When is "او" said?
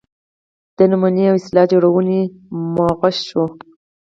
1.29-1.35